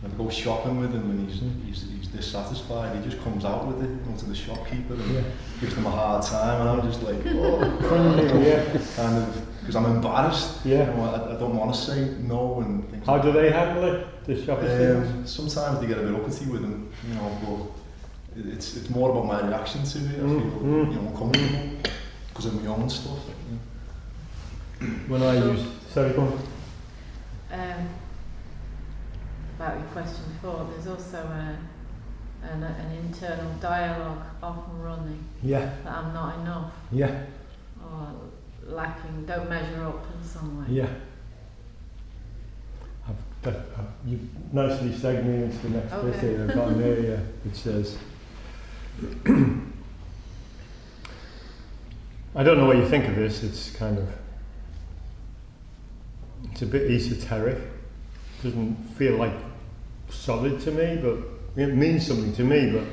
I 0.06 0.08
go 0.18 0.30
shopping 0.30 0.80
with 0.80 0.92
him 0.94 1.10
and 1.12 1.30
he's, 1.30 1.42
he's, 1.66 1.90
he's 1.92 2.08
dissatisfied. 2.08 2.96
He 2.98 3.10
just 3.10 3.24
comes 3.24 3.46
out 3.46 3.68
with 3.68 3.82
it, 3.84 3.90
you 3.90 4.12
know, 4.12 4.18
to 4.18 4.26
the 4.26 4.36
shopkeeper 4.36 4.94
and 4.96 5.14
Yeah. 5.16 5.22
gives 5.62 5.76
them 5.76 5.86
a 5.86 5.92
hard 5.92 6.24
time. 6.24 6.62
And 6.62 6.70
I'm 6.70 6.82
just 6.92 7.02
like, 7.04 7.18
oh, 7.28 7.60
Funny, 7.90 8.46
yeah. 8.46 8.64
kind 8.96 9.18
of, 9.18 9.48
because 9.62 9.76
I'm 9.78 9.86
embarrassed. 9.86 10.66
Yeah. 10.66 10.90
You 10.92 10.98
know, 10.98 11.04
I, 11.04 11.36
I 11.36 11.40
don't 11.40 11.56
want 11.56 11.74
to 11.74 11.80
say 11.80 12.10
no 12.22 12.60
and 12.62 12.88
things 12.90 13.06
How 13.06 13.14
like 13.14 13.22
do 13.24 13.32
they 13.32 13.50
handle 13.52 13.84
it? 13.86 14.08
The 14.26 14.46
shop? 14.46 14.60
Um, 14.62 15.26
sometimes 15.26 15.80
they 15.80 15.88
get 15.88 15.98
a 15.98 16.02
bit 16.02 16.14
uppity 16.16 16.46
with 16.46 16.62
them, 16.62 16.90
you 17.08 17.16
know, 17.16 17.38
but 18.36 18.46
it's, 18.54 18.76
it's 18.78 18.90
more 18.90 19.12
about 19.12 19.26
my 19.26 19.48
reaction 19.48 19.84
to 19.84 19.98
it. 20.00 20.06
I 20.06 20.08
feel, 20.16 20.28
Mm, 20.28 20.62
mm. 20.62 20.94
you 20.94 21.02
know, 21.02 21.08
uncomfortable 21.10 21.70
because 22.30 22.46
of 22.48 22.62
my 22.62 22.70
own 22.70 22.90
stuff. 22.90 23.20
When 25.08 25.22
I 25.24 25.36
use, 25.38 25.66
sorry, 25.90 26.12
go 26.14 26.22
on. 26.24 26.40
um, 27.54 27.90
about 29.56 29.78
your 29.80 29.88
question 29.90 30.24
before, 30.34 30.68
there's 30.72 30.88
also 30.88 31.18
a, 31.18 31.58
an, 32.48 32.64
an 32.64 32.92
internal 33.06 33.52
dialogue 33.62 34.24
often 34.42 34.82
running 34.82 35.24
Yeah, 35.42 35.74
that 35.84 35.92
I'm 35.94 36.14
not 36.14 36.40
enough 36.40 36.72
yeah, 36.92 37.24
or 37.84 38.10
lacking, 38.66 39.26
don't 39.26 39.50
measure 39.50 39.84
up 39.86 40.06
in 40.18 40.28
some 40.28 40.60
way. 40.60 40.66
yeah. 40.76 40.88
I've, 43.08 43.18
I've, 43.56 43.56
you've 44.06 44.54
nicely 44.54 44.94
segued 44.96 45.26
me 45.26 45.44
into 45.44 45.58
the 45.68 45.70
next 45.70 45.92
bit 45.92 46.00
Okay. 46.16 46.20
here. 46.20 46.48
I've 46.50 46.56
got 46.56 46.70
an 46.70 46.82
area 46.82 47.18
which 47.44 47.56
says, 47.56 47.98
I 52.36 52.44
don't 52.44 52.58
know 52.58 52.66
what 52.66 52.78
you 52.78 52.88
think 52.88 53.06
of 53.08 53.16
this. 53.16 53.44
It's 53.44 53.70
kind 53.72 53.98
of, 53.98 54.08
it's 56.52 56.62
a 56.62 56.66
bit 56.66 56.90
esoteric. 56.90 57.58
Doesn't 58.44 58.76
feel 58.98 59.16
like 59.16 59.34
solid 60.10 60.60
to 60.62 60.72
me, 60.72 61.00
but 61.02 61.18
it 61.56 61.74
means 61.74 62.06
something 62.06 62.34
to 62.36 62.44
me. 62.44 62.72
But 62.72 62.84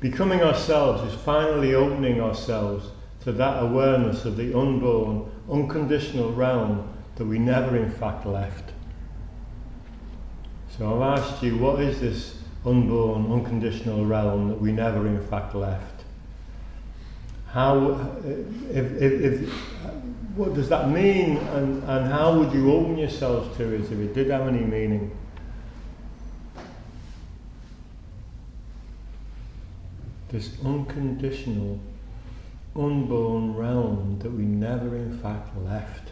becoming 0.00 0.42
ourselves 0.42 1.12
is 1.12 1.20
finally 1.20 1.74
opening 1.74 2.20
ourselves 2.20 2.88
to 3.22 3.30
that 3.32 3.62
awareness 3.62 4.24
of 4.24 4.36
the 4.36 4.58
unborn, 4.58 5.30
unconditional 5.48 6.32
realm 6.32 6.92
that 7.14 7.24
we 7.24 7.38
never 7.38 7.76
in 7.76 7.90
fact 7.90 8.26
left. 8.26 8.72
So 10.76 11.00
I've 11.00 11.18
asked 11.20 11.42
you, 11.42 11.56
what 11.56 11.80
is 11.80 12.00
this 12.00 12.42
unborn, 12.66 13.30
unconditional 13.30 14.04
realm 14.04 14.48
that 14.48 14.60
we 14.60 14.72
never 14.72 15.06
in 15.06 15.24
fact 15.28 15.54
left? 15.54 15.93
How, 17.54 18.10
if, 18.24 19.00
if, 19.00 19.00
if, 19.00 19.50
what 20.34 20.54
does 20.54 20.68
that 20.70 20.90
mean, 20.90 21.36
and, 21.36 21.84
and 21.84 22.12
how 22.12 22.36
would 22.36 22.52
you 22.52 22.72
open 22.72 22.98
yourselves 22.98 23.56
to 23.58 23.74
it 23.76 23.82
if 23.82 23.92
it 23.92 24.12
did 24.12 24.28
have 24.30 24.48
any 24.48 24.58
meaning? 24.58 25.16
This 30.30 30.50
unconditional, 30.64 31.78
unborn 32.74 33.54
realm 33.54 34.18
that 34.18 34.32
we 34.32 34.42
never 34.42 34.96
in 34.96 35.16
fact 35.20 35.56
left. 35.58 36.10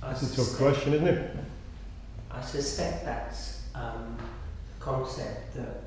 That's 0.00 0.22
a 0.22 0.36
tough 0.36 0.56
question, 0.56 0.94
isn't 0.94 1.06
it? 1.06 1.36
I 2.32 2.40
suspect 2.40 3.04
that's 3.04 3.62
um, 3.76 4.18
concept 4.84 5.54
that 5.54 5.84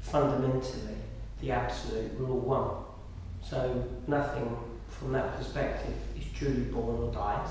fundamentally 0.00 0.96
the 1.40 1.50
absolute 1.50 2.12
rule 2.18 2.40
one. 2.40 2.70
So 3.42 3.84
nothing 4.06 4.56
from 4.88 5.12
that 5.12 5.36
perspective 5.36 5.94
is 6.16 6.24
truly 6.34 6.62
born 6.62 7.02
or 7.02 7.12
dies. 7.12 7.50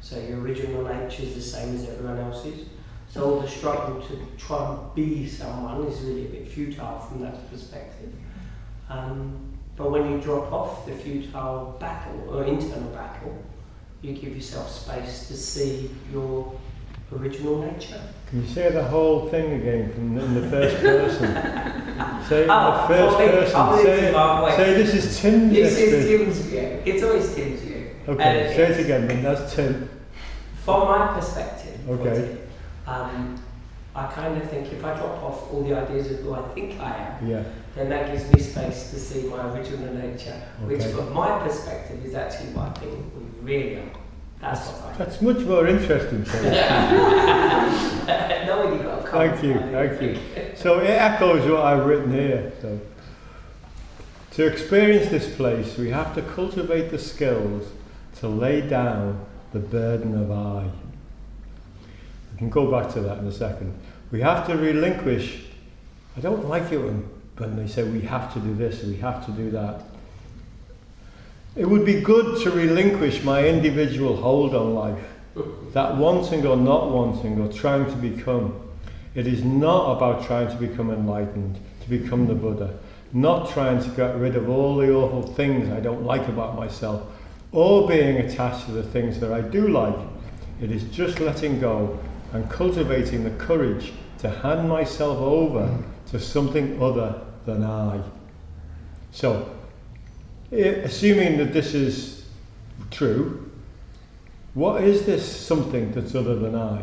So 0.00 0.18
your 0.18 0.40
original 0.40 0.84
nature 0.84 1.22
is 1.22 1.34
the 1.34 1.42
same 1.42 1.74
as 1.74 1.88
everyone 1.88 2.18
else's. 2.18 2.68
So 3.08 3.24
all 3.24 3.40
the 3.40 3.48
struggle 3.48 4.00
to 4.02 4.26
try 4.36 4.70
and 4.70 4.94
be 4.94 5.26
someone 5.28 5.86
is 5.86 6.00
really 6.00 6.26
a 6.26 6.28
bit 6.28 6.48
futile 6.48 7.00
from 7.00 7.22
that 7.22 7.50
perspective. 7.50 8.12
Um, 8.88 9.38
but 9.76 9.90
when 9.90 10.10
you 10.10 10.20
drop 10.20 10.52
off 10.52 10.86
the 10.86 10.92
futile 10.92 11.76
battle 11.78 12.28
or 12.30 12.44
internal 12.44 12.90
battle, 12.90 13.36
you 14.02 14.12
give 14.12 14.34
yourself 14.34 14.70
space 14.70 15.28
to 15.28 15.36
see 15.36 15.90
your 16.12 16.57
original 17.16 17.62
nature. 17.62 18.00
Can 18.28 18.42
you 18.42 18.48
say 18.48 18.70
the 18.70 18.84
whole 18.84 19.28
thing 19.28 19.52
again 19.60 19.92
from 19.92 20.14
the, 20.14 20.24
in 20.24 20.34
the 20.34 20.48
first 20.50 20.76
person? 20.76 21.26
say 22.28 22.42
it 22.42 22.48
Oh, 22.50 22.74
in 22.74 22.80
the 22.82 22.88
first 22.88 23.16
sorry, 23.16 23.28
person. 23.30 23.56
I'll 23.56 23.76
say, 24.48 24.56
say 24.56 24.74
this 24.82 24.94
is 24.94 25.20
Tim's 25.20 25.52
This 25.52 25.78
is. 25.78 26.06
Tim's 26.06 26.38
view. 26.40 26.82
It's 26.84 27.02
always 27.02 27.34
Tim's 27.34 27.60
view. 27.62 27.90
Okay, 28.08 28.22
And 28.46 28.56
say 28.56 28.62
it 28.80 28.84
again 28.84 29.08
then. 29.08 29.22
That's 29.22 29.54
Tim. 29.54 29.88
From 30.64 30.88
my 30.88 31.06
perspective, 31.18 31.78
Okay. 31.88 32.36
um, 32.86 33.42
I 33.94 34.06
kind 34.12 34.40
of 34.40 34.48
think 34.50 34.70
if 34.72 34.84
I 34.84 34.94
drop 34.94 35.22
off 35.22 35.50
all 35.52 35.62
the 35.62 35.74
ideas 35.74 36.10
of 36.12 36.18
who 36.20 36.34
I 36.34 36.42
think 36.54 36.78
I 36.78 36.94
am, 37.20 37.26
Yeah. 37.26 37.42
then 37.74 37.88
that 37.88 38.12
gives 38.12 38.30
me 38.32 38.38
space 38.40 38.90
to 38.90 38.98
see 39.00 39.22
my 39.28 39.50
original 39.54 39.94
nature, 39.94 40.40
which 40.66 40.82
Okay. 40.82 40.92
from 40.92 41.12
my 41.14 41.38
perspective 41.40 42.04
is 42.04 42.14
actually 42.14 42.50
what 42.50 42.76
I 42.76 42.80
think 42.80 43.04
we 43.16 43.50
really 43.52 43.76
are. 43.76 43.90
That's 44.40 44.70
That's 44.96 45.20
much 45.20 45.38
more 45.40 45.66
interesting. 45.66 46.24
Tim. 46.24 46.42
no, 48.46 48.72
you 48.72 48.82
got. 48.82 49.08
Thank 49.08 49.42
you, 49.42 49.54
thank 49.54 50.00
you. 50.00 50.18
So 50.54 50.80
it 50.80 50.90
echoes 50.90 51.48
what 51.50 51.62
I've 51.62 51.84
written 51.86 52.12
here. 52.12 52.52
So 52.60 52.80
to 54.32 54.46
experience 54.46 55.10
this 55.10 55.34
place, 55.34 55.76
we 55.76 55.90
have 55.90 56.14
to 56.14 56.22
cultivate 56.22 56.90
the 56.90 56.98
skills 56.98 57.72
to 58.20 58.28
lay 58.28 58.60
down 58.60 59.24
the 59.52 59.58
burden 59.58 60.14
of 60.14 60.30
I. 60.30 60.70
We 62.32 62.38
can 62.38 62.50
go 62.50 62.70
back 62.70 62.92
to 62.92 63.00
that 63.00 63.18
in 63.18 63.26
a 63.26 63.32
second. 63.32 63.76
We 64.12 64.20
have 64.20 64.46
to 64.46 64.56
relinquish. 64.56 65.44
I 66.16 66.20
don't 66.20 66.48
like 66.48 66.70
it 66.70 66.78
when, 66.78 67.08
when 67.36 67.56
they 67.56 67.66
say 67.66 67.82
we 67.82 68.02
have 68.02 68.32
to 68.34 68.40
do 68.40 68.54
this, 68.54 68.84
we 68.84 68.96
have 68.96 69.26
to 69.26 69.32
do 69.32 69.50
that. 69.50 69.82
It 71.56 71.68
would 71.68 71.84
be 71.84 72.00
good 72.00 72.40
to 72.42 72.50
relinquish 72.50 73.22
my 73.24 73.46
individual 73.46 74.16
hold 74.16 74.54
on 74.54 74.74
life. 74.74 75.04
That 75.72 75.96
wanting 75.96 76.46
or 76.46 76.56
not 76.56 76.90
wanting 76.90 77.40
or 77.40 77.52
trying 77.52 77.86
to 77.86 77.96
become. 77.96 78.60
It 79.14 79.26
is 79.26 79.42
not 79.42 79.96
about 79.96 80.26
trying 80.26 80.48
to 80.48 80.56
become 80.56 80.90
enlightened, 80.90 81.58
to 81.82 81.88
become 81.88 82.26
the 82.26 82.34
Buddha. 82.34 82.78
Not 83.12 83.50
trying 83.50 83.82
to 83.82 83.88
get 83.90 84.16
rid 84.16 84.36
of 84.36 84.48
all 84.48 84.76
the 84.76 84.92
awful 84.92 85.22
things 85.22 85.70
I 85.72 85.80
don't 85.80 86.04
like 86.04 86.28
about 86.28 86.56
myself, 86.56 87.02
or 87.52 87.88
being 87.88 88.18
attached 88.18 88.66
to 88.66 88.72
the 88.72 88.82
things 88.82 89.18
that 89.20 89.32
I 89.32 89.40
do 89.40 89.68
like. 89.68 89.96
It 90.60 90.70
is 90.70 90.84
just 90.84 91.18
letting 91.18 91.60
go 91.60 91.98
and 92.32 92.48
cultivating 92.50 93.24
the 93.24 93.30
courage 93.30 93.92
to 94.18 94.28
hand 94.28 94.68
myself 94.68 95.18
over 95.18 95.82
to 96.10 96.20
something 96.20 96.82
other 96.82 97.20
than 97.46 97.64
I. 97.64 98.02
So, 99.10 99.50
assuming 100.50 101.36
that 101.38 101.52
this 101.52 101.74
is 101.74 102.26
true, 102.90 103.50
what 104.54 104.82
is 104.82 105.04
this 105.06 105.24
something 105.24 105.92
that's 105.92 106.14
other 106.14 106.36
than 106.36 106.54
I? 106.54 106.82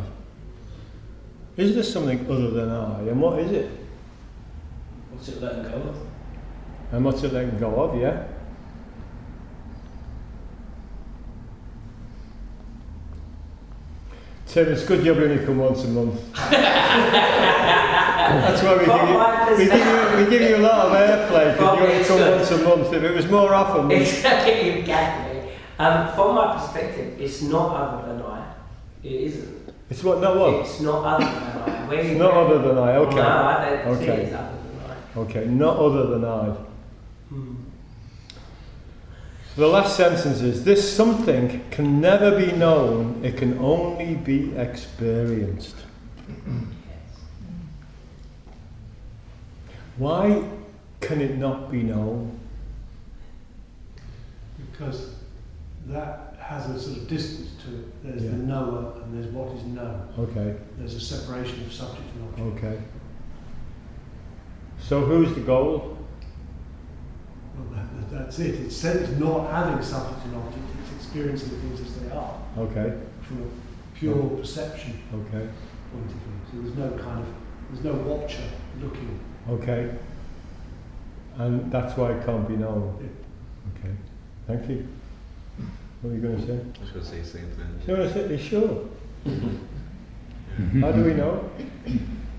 Is 1.58 1.76
this 1.76 1.92
something 1.92 2.26
other 2.30 2.52
than 2.52 2.70
I? 2.70 3.00
And 3.02 3.22
what 3.22 3.40
is 3.40 3.52
it? 3.52 3.72
What's 5.12 5.30
it 5.30 5.42
letting 5.42 5.64
go 5.64 5.78
of? 5.78 5.98
I'm 6.92 7.06
it 7.08 7.34
letting 7.34 7.58
go 7.58 7.82
of, 7.82 8.00
yeah? 8.00 8.28
Tim, 14.56 14.72
it's 14.72 14.86
good 14.86 15.06
you're 15.06 15.22
only 15.22 15.46
come 15.46 15.58
once 15.58 15.84
a 15.84 15.88
month. 15.90 16.32
That's 16.34 16.64
why 18.64 18.78
we 18.78 18.86
give, 18.86 19.10
you, 19.10 19.18
we, 19.58 19.66
give 19.66 19.86
you, 19.86 20.24
we 20.24 20.30
give 20.32 20.42
you 20.50 20.56
a 20.56 20.64
lot 20.66 20.86
of 20.86 20.94
airplay 20.94 21.52
because 21.52 21.78
you 21.78 21.84
only 21.86 22.06
come 22.06 22.20
it's- 22.20 22.50
once 22.50 22.62
a 22.62 22.64
month. 22.64 22.94
If 22.94 23.04
it 23.04 23.14
was 23.14 23.30
more 23.30 23.54
often, 23.54 23.92
Exactly, 23.92 24.70
exactly. 24.80 25.52
Um, 25.78 26.08
from 26.16 26.36
my 26.36 26.56
perspective, 26.58 27.20
it's 27.20 27.42
not 27.42 27.76
other 27.76 28.14
than 28.14 28.22
I. 28.22 28.54
It 29.04 29.12
isn't. 29.12 29.74
it's 29.90 30.02
what, 30.06 30.22
not 30.22 30.38
what? 30.38 30.54
It's 30.66 30.80
not 30.80 31.04
other 31.04 31.26
than 31.26 31.34
I. 31.36 31.88
Where 31.90 32.00
It's 32.00 32.18
not 32.18 32.32
get- 32.32 32.38
other 32.38 32.60
than 32.60 32.78
I, 32.78 32.96
okay. 32.96 33.16
No, 33.18 33.22
I 33.28 33.82
don't 33.84 33.98
see 33.98 34.04
Okay. 34.10 34.22
it's 34.22 34.34
other 34.36 34.58
than 34.58 34.90
I. 34.90 35.20
Okay, 35.20 35.46
not 35.48 35.76
other 35.78 36.06
than 36.08 36.24
I. 36.24 36.46
Hmm. 37.28 37.56
The 39.56 39.68
last 39.68 39.96
sentence 39.96 40.42
is 40.42 40.66
this 40.66 40.96
something 40.96 41.64
can 41.72 42.02
never 42.02 42.38
be 42.38 42.52
known, 42.52 43.24
it 43.24 43.38
can 43.38 43.58
only 43.60 44.16
be 44.16 44.54
experienced. 44.58 45.76
Why 49.98 50.44
can 51.00 51.22
it 51.22 51.38
not 51.38 51.72
be 51.72 51.84
known? 51.84 52.38
Because 54.72 55.16
that 55.88 56.36
has 56.38 56.70
a 56.70 56.78
sort 56.80 56.98
of 56.98 57.08
distance 57.08 57.52
to 57.64 57.76
it. 57.76 58.04
There's 58.04 58.24
Yeah. 58.24 58.32
the 58.32 58.38
knower 58.38 58.94
and 59.04 59.14
there's 59.14 59.34
what 59.34 59.56
is 59.56 59.64
known. 59.64 60.02
Okay, 60.20 60.56
There's 60.78 60.96
a 60.96 61.00
separation 61.00 61.64
of 61.64 61.72
subject 61.72 62.04
and 62.14 62.46
object. 62.48 62.66
okay. 62.66 62.82
So 64.80 65.06
who's 65.06 65.34
the 65.34 65.42
goal? 65.42 65.95
Well, 67.58 67.68
that, 67.74 68.10
that- 68.10 68.18
that's 68.26 68.40
it. 68.40 68.56
It's, 68.62 68.76
said 68.76 68.98
it's 68.98 69.20
not 69.20 69.52
having 69.52 69.84
subject 69.84 70.26
and 70.26 70.36
object, 70.36 70.64
it's 70.84 71.04
experiencing 71.04 71.50
things 71.62 71.82
as 71.82 71.96
they 72.00 72.10
are 72.16 72.34
Okay, 72.58 72.94
from 73.24 73.42
a 73.44 73.98
pure 73.98 74.30
perception 74.38 75.02
okay, 75.14 75.48
point 75.92 76.06
of 76.06 76.12
view. 76.12 76.40
So 76.52 76.58
there's 76.62 76.76
no 76.78 76.90
kind 77.04 77.20
of, 77.20 77.28
there's 77.72 77.84
no 77.84 77.94
watcher 78.04 78.44
looking. 78.82 79.20
okay. 79.50 79.92
And 81.38 81.70
that's 81.70 81.98
why 81.98 82.12
it 82.14 82.26
can't 82.26 82.48
be 82.48 82.56
known. 82.56 82.98
Yeah. 83.02 83.80
Okay, 83.90 83.94
thank 84.48 84.70
you. 84.70 84.88
What 86.02 86.12
are 86.12 86.16
you 86.16 86.22
going 86.22 86.38
to 86.40 86.46
say? 86.48 86.54
I 86.54 86.82
was 86.82 86.92
going 86.92 87.04
to 87.06 87.12
say 87.12 87.20
the 87.20 87.26
same 87.28 87.50
thing. 87.50 87.82
You 87.88 87.94
want 87.98 88.14
to 88.14 88.28
say, 88.28 88.32
you 88.32 88.38
sure? 88.38 88.86
How 90.82 90.92
do 90.94 91.04
we 91.04 91.14
know? 91.14 91.50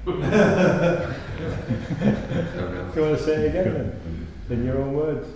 don't 0.07 0.21
know. 0.21 1.15
Do 2.95 3.01
you 3.01 3.07
want 3.07 3.19
to 3.19 3.23
say 3.23 3.35
it 3.35 3.49
again 3.51 3.75
then? 3.75 4.01
In 4.49 4.65
your 4.65 4.79
own 4.79 4.93
words? 4.95 5.29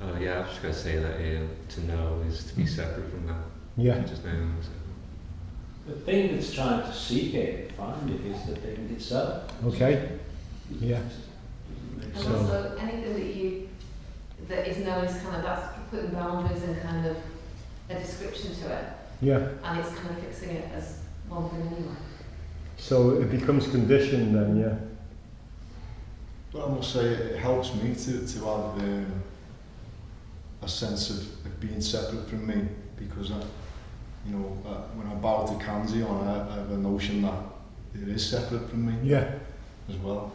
Oh 0.00 0.18
yeah, 0.18 0.34
I 0.34 0.38
was 0.40 0.48
just 0.48 0.62
going 0.62 0.74
to 0.74 0.80
say 0.80 0.96
that 0.98 1.14
uh, 1.14 1.46
to 1.74 1.80
know 1.86 2.22
is 2.26 2.44
to 2.44 2.56
be 2.56 2.66
separate 2.66 3.08
from 3.10 3.26
that. 3.28 3.36
Yeah. 3.76 4.00
Just 4.00 4.24
know. 4.24 4.32
So. 4.60 5.92
The 5.92 6.00
thing 6.00 6.34
that's 6.34 6.52
trying 6.52 6.82
to 6.82 6.92
seek 6.92 7.34
it 7.34 7.72
find 7.72 8.10
it 8.10 8.20
is 8.26 8.46
the 8.46 8.56
thing 8.56 8.90
itself. 8.92 9.52
Okay. 9.66 10.18
Yeah. 10.80 11.00
And 12.02 12.16
So- 12.16 12.36
also 12.36 12.76
anything 12.78 13.14
that 13.14 13.34
you 13.34 13.68
that 14.48 14.66
is 14.66 14.78
known 14.84 15.04
is 15.04 15.22
kind 15.22 15.36
of 15.36 15.42
that's 15.44 15.78
putting 15.90 16.10
boundaries 16.10 16.62
and 16.64 16.80
kind 16.82 17.06
of 17.06 17.16
a 17.88 17.94
description 17.94 18.54
to 18.56 18.72
it, 18.76 18.84
Yeah. 19.20 19.48
and 19.64 19.78
it's 19.78 19.94
kind 19.94 20.10
of 20.10 20.18
fixing 20.24 20.50
it 20.50 20.68
as 20.74 20.98
one 21.28 21.48
thing 21.50 21.60
anyway. 21.60 21.94
So 22.76 23.20
it 23.20 23.30
becomes 23.30 23.68
conditioned 23.68 24.34
then, 24.34 24.56
yeah. 24.56 24.74
But 26.52 26.66
I 26.66 26.70
must 26.70 26.92
say, 26.92 27.06
it 27.06 27.38
helps 27.38 27.74
me 27.74 27.94
to, 27.94 28.26
to 28.26 28.38
have 28.40 28.78
um, 28.78 29.22
a 30.60 30.68
sense 30.68 31.08
of, 31.10 31.18
of 31.46 31.60
being 31.60 31.80
separate 31.80 32.28
from 32.28 32.46
me 32.46 32.68
because, 32.96 33.30
I, 33.32 33.40
you 34.26 34.36
know, 34.36 34.58
uh, 34.66 34.82
when 34.94 35.06
I 35.06 35.14
bow 35.14 35.46
to 35.46 35.64
Kanzeon, 35.64 36.26
I, 36.26 36.52
I 36.52 36.54
have 36.56 36.70
a 36.70 36.76
notion 36.76 37.22
that 37.22 37.42
it 37.94 38.08
is 38.08 38.28
separate 38.28 38.68
from 38.68 38.86
me 38.86 38.94
Yeah. 39.02 39.32
as 39.88 39.96
well. 39.96 40.32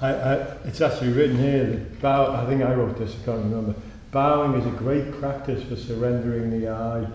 I, 0.00 0.08
I, 0.08 0.32
it's 0.64 0.80
actually 0.80 1.12
written 1.12 1.38
here 1.38 1.64
that 1.64 2.00
bow, 2.02 2.34
I 2.34 2.44
think 2.46 2.62
I 2.62 2.74
wrote 2.74 2.98
this, 2.98 3.12
I 3.22 3.24
can't 3.24 3.44
remember. 3.44 3.74
Bowing 4.10 4.60
is 4.60 4.66
a 4.66 4.76
great 4.76 5.12
practice 5.20 5.62
for 5.62 5.76
surrendering 5.76 6.50
the 6.50 6.68
I. 6.68 7.06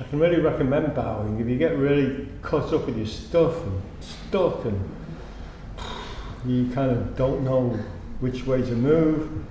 I 0.00 0.04
can 0.04 0.20
really 0.20 0.40
recommend 0.40 0.94
bowing. 0.94 1.40
If 1.40 1.48
you 1.48 1.58
get 1.58 1.76
really 1.76 2.28
caught 2.42 2.72
up 2.72 2.86
with 2.86 2.96
your 2.96 3.06
stuff 3.06 3.60
and 3.64 3.82
stuck 4.00 4.64
and 4.64 4.88
you 6.46 6.70
kind 6.72 6.90
of 6.92 7.16
don't 7.16 7.42
know 7.42 7.78
which 8.20 8.46
way 8.46 8.62
to 8.62 8.72
move, 8.72 9.44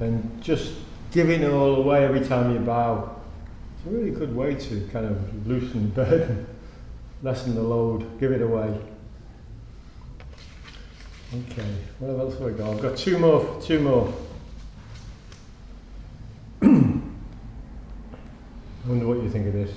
and 0.00 0.42
just 0.42 0.74
giving 1.12 1.42
it 1.42 1.50
all 1.50 1.76
away 1.76 2.04
every 2.04 2.20
time 2.20 2.52
you 2.52 2.58
bow. 2.58 3.16
It's 3.76 3.86
a 3.86 3.90
really 3.90 4.10
good 4.10 4.34
way 4.34 4.54
to 4.54 4.88
kind 4.92 5.06
of 5.06 5.46
loosen 5.46 5.94
the 5.94 6.04
burden, 6.04 6.46
lessen 7.22 7.54
the 7.54 7.62
load, 7.62 8.18
give 8.18 8.32
it 8.32 8.42
away. 8.42 8.78
Okay, 11.32 11.74
what 11.98 12.18
else 12.18 12.38
have 12.38 12.48
I 12.48 12.50
got? 12.50 12.74
I've 12.74 12.82
got 12.82 12.96
two 12.96 13.18
more, 13.18 13.60
two 13.60 13.80
more. 13.80 14.14
I 16.62 16.66
wonder 18.86 19.06
what 19.06 19.22
you 19.22 19.30
think 19.30 19.46
of 19.46 19.52
this. 19.52 19.70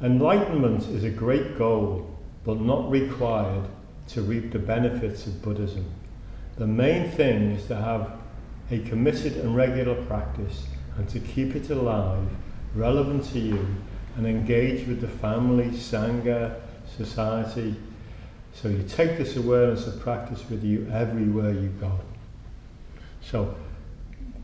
Enlightenment 0.00 0.84
is 0.84 1.02
a 1.02 1.10
great 1.10 1.58
goal, 1.58 2.08
but 2.44 2.60
not 2.60 2.88
required 2.88 3.64
to 4.06 4.22
reap 4.22 4.52
the 4.52 4.58
benefits 4.58 5.26
of 5.26 5.42
Buddhism. 5.42 5.84
The 6.56 6.68
main 6.68 7.10
thing 7.10 7.50
is 7.50 7.66
to 7.66 7.74
have 7.74 8.12
a 8.70 8.78
committed 8.80 9.38
and 9.38 9.56
regular 9.56 10.00
practice 10.04 10.66
and 10.96 11.08
to 11.08 11.18
keep 11.18 11.56
it 11.56 11.70
alive, 11.70 12.28
relevant 12.76 13.24
to 13.32 13.40
you, 13.40 13.66
and 14.16 14.24
engage 14.24 14.86
with 14.86 15.00
the 15.00 15.08
family, 15.08 15.70
Sangha, 15.70 16.60
society. 16.96 17.74
So 18.54 18.68
you 18.68 18.84
take 18.84 19.18
this 19.18 19.36
awareness 19.36 19.88
of 19.88 19.98
practice 20.00 20.44
with 20.48 20.62
you 20.62 20.88
everywhere 20.92 21.52
you 21.52 21.70
go. 21.80 21.98
So 23.20 23.52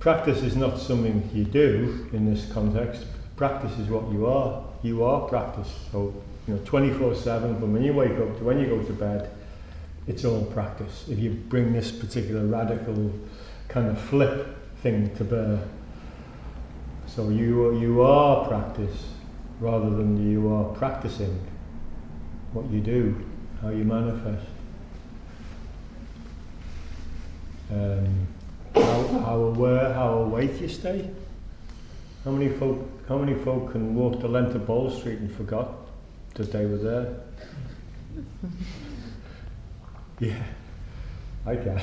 practice 0.00 0.42
is 0.42 0.56
not 0.56 0.78
something 0.78 1.30
you 1.32 1.44
do 1.44 2.08
in 2.12 2.32
this 2.32 2.50
context. 2.52 3.04
Practice 3.36 3.78
is 3.78 3.88
what 3.88 4.10
you 4.10 4.26
are. 4.26 4.64
You 4.84 5.02
are 5.02 5.26
practice. 5.26 5.72
So, 5.90 6.12
you 6.46 6.54
know, 6.54 6.60
24 6.66 7.14
7 7.14 7.58
from 7.58 7.72
when 7.72 7.82
you 7.82 7.94
wake 7.94 8.18
up 8.18 8.36
to 8.36 8.44
when 8.44 8.60
you 8.60 8.66
go 8.66 8.82
to 8.82 8.92
bed, 8.92 9.30
it's 10.06 10.26
all 10.26 10.44
practice. 10.44 11.06
If 11.08 11.18
you 11.18 11.30
bring 11.30 11.72
this 11.72 11.90
particular 11.90 12.44
radical 12.44 13.10
kind 13.68 13.88
of 13.88 13.98
flip 13.98 14.46
thing 14.82 15.16
to 15.16 15.24
bear. 15.24 15.58
So 17.06 17.30
you, 17.30 17.78
you 17.78 18.02
are 18.02 18.46
practice 18.46 19.08
rather 19.58 19.88
than 19.88 20.30
you 20.30 20.52
are 20.52 20.64
practicing 20.74 21.40
what 22.52 22.68
you 22.70 22.80
do, 22.80 23.24
how 23.62 23.70
you 23.70 23.84
manifest. 23.84 24.46
Um, 27.72 28.26
how, 28.74 29.06
how 29.06 29.36
aware, 29.36 29.94
how 29.94 30.18
awake 30.18 30.60
you 30.60 30.68
stay. 30.68 31.08
How 32.24 32.30
many 32.30 32.48
folk, 32.48 32.78
how 33.06 33.18
many 33.18 33.34
folk 33.34 33.72
can 33.72 33.94
walk 33.94 34.20
the 34.20 34.28
length 34.28 34.54
of 34.54 34.66
Bold 34.66 34.98
Street 34.98 35.18
and 35.18 35.30
forgot 35.30 35.74
that 36.36 36.50
they 36.50 36.64
were 36.64 36.78
there? 36.78 37.20
yeah, 40.20 40.42
I 41.44 41.56
can. 41.56 41.82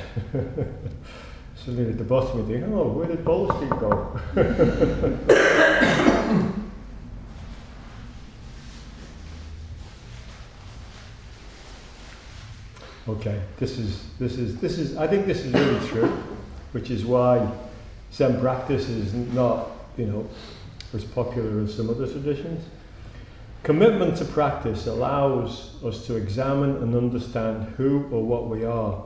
Suddenly 1.55 1.91
at 1.91 1.99
the 1.99 2.03
bottom 2.03 2.39
you 2.39 2.47
think, 2.47 2.65
oh, 2.73 2.87
where 2.87 3.07
did 3.07 3.23
Bold 3.23 3.55
Street 3.55 3.69
go? 3.69 4.19
okay, 13.09 13.41
this 13.59 13.77
is, 13.77 14.05
this 14.17 14.39
is, 14.39 14.57
this 14.57 14.79
is, 14.79 14.97
I 14.97 15.05
think 15.05 15.27
this 15.27 15.45
is 15.45 15.53
really 15.53 15.87
true, 15.87 16.09
which 16.71 16.89
is 16.89 17.05
why 17.05 17.47
Zen 18.11 18.41
practice 18.41 18.89
is 18.89 19.13
not, 19.13 19.69
you 20.01 20.07
know, 20.07 20.29
as 20.93 21.03
popular 21.03 21.61
as 21.63 21.75
some 21.75 21.89
other 21.89 22.07
traditions. 22.07 22.65
Commitment 23.63 24.17
to 24.17 24.25
practice 24.25 24.87
allows 24.87 25.81
us 25.83 26.07
to 26.07 26.15
examine 26.15 26.77
and 26.77 26.95
understand 26.95 27.73
who 27.75 28.07
or 28.11 28.23
what 28.23 28.49
we 28.49 28.65
are. 28.65 29.03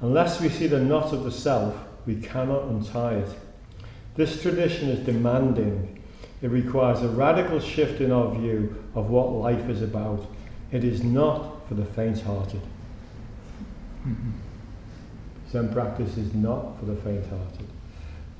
Unless 0.00 0.40
we 0.40 0.48
see 0.48 0.66
the 0.66 0.80
knot 0.80 1.12
of 1.12 1.24
the 1.24 1.30
self, 1.30 1.76
we 2.06 2.16
cannot 2.16 2.64
untie 2.64 3.14
it. 3.14 3.28
This 4.16 4.42
tradition 4.42 4.88
is 4.88 5.06
demanding. 5.06 6.02
It 6.42 6.48
requires 6.48 7.02
a 7.02 7.08
radical 7.08 7.60
shift 7.60 8.00
in 8.00 8.10
our 8.10 8.34
view 8.34 8.82
of 8.94 9.10
what 9.10 9.30
life 9.30 9.68
is 9.68 9.82
about. 9.82 10.26
It 10.72 10.82
is 10.82 11.04
not 11.04 11.68
for 11.68 11.74
the 11.74 11.84
faint 11.84 12.20
hearted. 12.22 12.62
Mm-hmm. 14.06 14.30
Zen 15.50 15.72
practice 15.72 16.16
is 16.16 16.34
not 16.34 16.78
for 16.78 16.86
the 16.86 16.96
faint 16.96 17.26
hearted, 17.26 17.66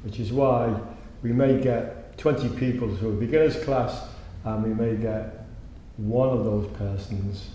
which 0.02 0.18
is 0.18 0.32
why 0.32 0.74
we 1.22 1.32
may 1.32 1.60
get 1.60 2.16
20 2.18 2.48
people 2.50 2.96
to 2.96 3.08
a 3.08 3.12
beginner's 3.12 3.62
class 3.64 4.08
and 4.44 4.62
we 4.62 4.74
may 4.74 4.96
get 4.96 5.46
one 5.96 6.28
of 6.30 6.44
those 6.44 6.66
persons 6.76 7.50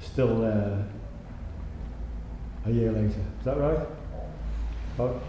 still 0.00 0.40
there 0.40 0.84
a 2.66 2.70
year 2.70 2.92
later. 2.92 3.08
Is 3.38 3.44
that 3.44 3.58
right? 3.58 3.86
About 4.94 5.22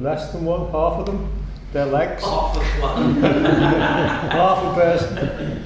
less 0.00 0.32
than 0.32 0.44
one, 0.44 0.70
half 0.70 1.00
of 1.00 1.06
them, 1.06 1.46
their 1.72 1.86
legs. 1.86 2.22
Half 2.22 2.56
of 2.56 2.82
one. 2.82 3.14
half 3.22 4.64
a 4.64 4.74
person. 4.74 5.64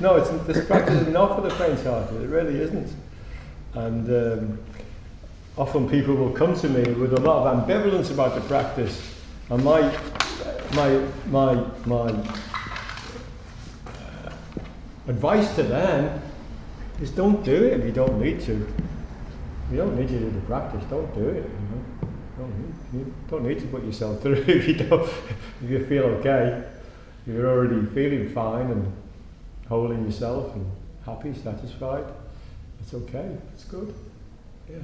No, 0.00 0.16
it's, 0.16 0.28
this 0.46 0.66
practice 0.66 1.02
is 1.02 1.08
not 1.08 1.36
for 1.36 1.42
the 1.42 1.54
faint-hearted. 1.54 2.22
It 2.22 2.28
really 2.28 2.60
isn't. 2.60 2.92
And 3.74 4.08
um, 4.08 4.58
often 5.56 5.88
people 5.88 6.14
will 6.16 6.32
come 6.32 6.58
to 6.60 6.68
me 6.68 6.92
with 6.94 7.12
a 7.12 7.20
lot 7.20 7.46
of 7.46 7.66
ambivalence 7.66 8.10
about 8.10 8.34
the 8.34 8.40
practice, 8.42 9.00
and 9.50 9.62
my 9.62 9.90
my 10.74 11.00
my 11.30 11.54
my 11.86 12.10
uh, 13.86 14.32
advice 15.08 15.54
to 15.54 15.62
them 15.62 16.20
is 17.00 17.10
don't 17.10 17.44
do 17.44 17.54
it 17.54 17.80
if 17.80 17.84
you 17.84 17.92
don't 17.92 18.20
need 18.20 18.40
to. 18.42 18.52
You 19.70 19.76
don't 19.78 19.96
need 19.98 20.08
to 20.08 20.18
do 20.18 20.30
the 20.30 20.40
practice. 20.40 20.84
Don't 20.90 21.12
do 21.14 21.28
it. 21.28 21.44
You 21.44 21.66
know, 21.70 22.08
don't 22.38 22.58
need, 22.58 22.74
you 22.92 23.14
don't 23.30 23.44
need 23.46 23.60
to 23.60 23.66
put 23.66 23.84
yourself 23.84 24.20
through 24.22 24.44
if 24.46 24.68
you 24.68 24.74
don't. 24.74 25.08
If 25.62 25.70
you 25.70 25.86
feel 25.86 26.04
okay, 26.04 26.64
If 27.26 27.34
you're 27.34 27.50
already 27.50 27.86
feeling 27.94 28.28
fine 28.28 28.70
and 28.70 28.92
holding 29.68 30.04
yourself 30.04 30.54
and 30.54 30.70
happy, 31.06 31.32
satisfied. 31.34 32.04
It's 32.80 32.92
okay. 32.94 33.36
It's 33.54 33.64
good. 33.64 33.94
Yeah. 34.68 34.76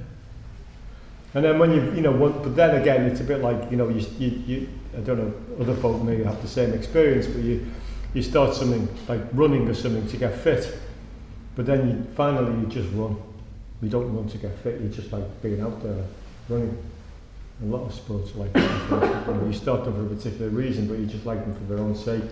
And 1.33 1.45
then 1.45 1.59
when 1.59 1.71
you, 1.71 1.81
you 1.93 2.01
know, 2.01 2.11
what, 2.11 2.43
but 2.43 2.55
then 2.55 2.81
again, 2.81 3.03
it's 3.03 3.21
a 3.21 3.23
bit 3.23 3.41
like, 3.41 3.71
you 3.71 3.77
know, 3.77 3.87
you, 3.87 4.05
you, 4.19 4.29
you, 4.45 4.69
I 4.97 4.99
don't 4.99 5.17
know, 5.17 5.33
other 5.63 5.75
folk 5.75 6.01
may 6.03 6.21
have 6.23 6.41
the 6.41 6.47
same 6.47 6.73
experience, 6.73 7.25
but 7.25 7.41
you, 7.41 7.65
you 8.13 8.21
start 8.21 8.53
something 8.53 8.87
like 9.07 9.21
running 9.33 9.67
or 9.67 9.73
something 9.73 10.05
to 10.09 10.17
get 10.17 10.37
fit, 10.37 10.77
but 11.55 11.65
then 11.65 11.87
you 11.87 12.07
finally 12.15 12.59
you 12.59 12.67
just 12.67 12.93
run. 12.93 13.15
You 13.81 13.89
don't 13.89 14.13
run 14.13 14.27
to 14.27 14.37
get 14.37 14.57
fit. 14.59 14.81
You 14.81 14.89
just 14.89 15.11
like 15.11 15.41
being 15.41 15.61
out 15.61 15.81
there 15.81 16.03
running. 16.49 16.77
A 17.61 17.65
lot 17.65 17.85
of 17.85 17.93
sports 17.93 18.35
like 18.35 18.51
that. 18.53 19.27
you, 19.27 19.33
know, 19.33 19.45
you 19.45 19.53
start 19.53 19.85
them 19.85 19.93
for 19.93 20.13
a 20.13 20.15
particular 20.15 20.49
reason, 20.49 20.87
but 20.87 20.97
you 20.97 21.05
just 21.05 21.25
like 21.25 21.39
them 21.45 21.53
for 21.53 21.63
their 21.73 21.77
own 21.77 21.95
sake. 21.95 22.23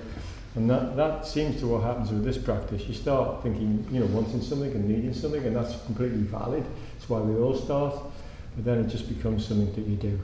And 0.56 0.70
that, 0.70 0.96
that 0.98 1.28
seems 1.28 1.60
to 1.60 1.68
what 1.68 1.84
happens 1.84 2.10
with 2.10 2.24
this 2.24 2.38
practice. 2.38 2.84
You 2.88 2.94
start 2.94 3.44
thinking, 3.44 3.88
you 3.92 4.00
know, 4.00 4.08
wanting 4.08 4.42
something 4.42 4.72
and 4.72 4.90
needing 4.90 5.14
something, 5.14 5.44
and 5.46 5.56
that's 5.56 5.82
completely 5.86 6.24
valid. 6.24 6.66
It's 6.98 7.08
why 7.08 7.20
we 7.20 7.40
all 7.40 7.56
start. 7.56 7.96
But 8.56 8.66
then 8.66 8.80
it 8.80 8.90
just 8.90 9.08
becomes 9.08 9.46
something 9.48 9.74
that 9.74 9.88
you 9.88 9.96
do. 9.96 10.20